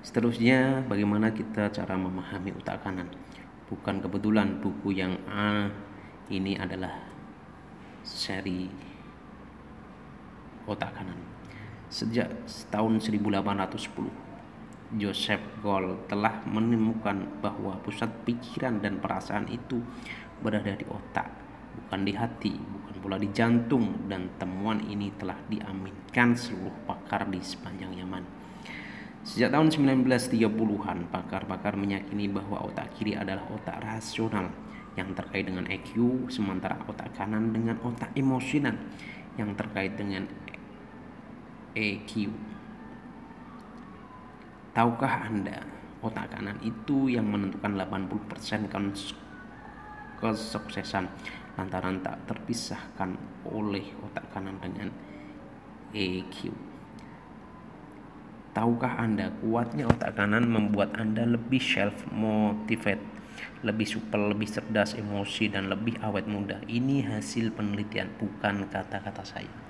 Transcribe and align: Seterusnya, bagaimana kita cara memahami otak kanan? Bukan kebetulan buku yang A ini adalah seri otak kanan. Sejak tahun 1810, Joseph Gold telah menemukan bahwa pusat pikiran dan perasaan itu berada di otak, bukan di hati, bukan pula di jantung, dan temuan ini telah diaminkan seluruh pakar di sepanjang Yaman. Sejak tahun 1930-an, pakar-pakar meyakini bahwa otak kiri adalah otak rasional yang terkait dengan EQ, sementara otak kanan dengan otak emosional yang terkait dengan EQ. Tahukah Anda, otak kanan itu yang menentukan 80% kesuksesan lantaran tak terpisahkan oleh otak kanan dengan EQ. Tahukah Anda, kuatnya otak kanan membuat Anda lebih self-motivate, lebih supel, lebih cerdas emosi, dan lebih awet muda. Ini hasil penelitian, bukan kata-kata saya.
Seterusnya, 0.00 0.80
bagaimana 0.88 1.28
kita 1.28 1.68
cara 1.68 1.92
memahami 1.92 2.56
otak 2.56 2.80
kanan? 2.80 3.04
Bukan 3.68 4.00
kebetulan 4.00 4.56
buku 4.56 4.96
yang 4.96 5.12
A 5.28 5.68
ini 6.32 6.56
adalah 6.56 7.04
seri 8.00 8.64
otak 10.64 10.96
kanan. 10.96 11.20
Sejak 11.92 12.32
tahun 12.72 12.96
1810, 12.96 14.96
Joseph 14.96 15.44
Gold 15.60 16.08
telah 16.08 16.48
menemukan 16.48 17.20
bahwa 17.44 17.76
pusat 17.84 18.08
pikiran 18.24 18.80
dan 18.80 19.04
perasaan 19.04 19.52
itu 19.52 19.84
berada 20.40 20.80
di 20.80 20.88
otak, 20.88 21.28
bukan 21.76 22.08
di 22.08 22.16
hati, 22.16 22.56
bukan 22.56 22.96
pula 23.04 23.20
di 23.20 23.28
jantung, 23.36 24.08
dan 24.08 24.32
temuan 24.40 24.80
ini 24.80 25.12
telah 25.20 25.36
diaminkan 25.44 26.32
seluruh 26.32 26.88
pakar 26.88 27.28
di 27.28 27.44
sepanjang 27.44 28.00
Yaman. 28.00 28.39
Sejak 29.20 29.52
tahun 29.52 29.68
1930-an, 29.68 31.12
pakar-pakar 31.12 31.76
meyakini 31.76 32.24
bahwa 32.32 32.64
otak 32.64 32.88
kiri 32.96 33.12
adalah 33.12 33.44
otak 33.52 33.76
rasional 33.84 34.48
yang 34.96 35.12
terkait 35.12 35.44
dengan 35.44 35.68
EQ, 35.68 36.24
sementara 36.32 36.80
otak 36.88 37.12
kanan 37.12 37.52
dengan 37.52 37.76
otak 37.84 38.08
emosional 38.16 38.74
yang 39.36 39.52
terkait 39.52 39.92
dengan 39.92 40.24
EQ. 41.76 42.32
Tahukah 44.72 45.28
Anda, 45.28 45.68
otak 46.00 46.32
kanan 46.32 46.56
itu 46.64 47.12
yang 47.12 47.28
menentukan 47.28 47.76
80% 47.76 48.72
kesuksesan 50.20 51.04
lantaran 51.60 52.00
tak 52.00 52.24
terpisahkan 52.24 53.20
oleh 53.52 53.84
otak 54.00 54.24
kanan 54.32 54.56
dengan 54.64 54.88
EQ. 55.92 56.69
Tahukah 58.60 59.00
Anda, 59.00 59.32
kuatnya 59.40 59.88
otak 59.88 60.20
kanan 60.20 60.44
membuat 60.44 60.92
Anda 61.00 61.24
lebih 61.24 61.64
self-motivate, 61.64 63.00
lebih 63.64 63.88
supel, 63.88 64.36
lebih 64.36 64.52
cerdas 64.52 64.92
emosi, 65.00 65.48
dan 65.48 65.72
lebih 65.72 65.96
awet 66.04 66.28
muda. 66.28 66.60
Ini 66.68 67.08
hasil 67.08 67.56
penelitian, 67.56 68.12
bukan 68.20 68.68
kata-kata 68.68 69.24
saya. 69.24 69.52